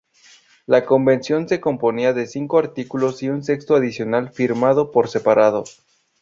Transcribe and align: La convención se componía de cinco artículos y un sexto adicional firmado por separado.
La 0.65 0.83
convención 0.83 1.47
se 1.47 1.61
componía 1.61 2.11
de 2.11 2.25
cinco 2.25 2.57
artículos 2.57 3.21
y 3.21 3.29
un 3.29 3.43
sexto 3.43 3.75
adicional 3.75 4.31
firmado 4.31 4.89
por 4.89 5.07
separado. 5.09 5.63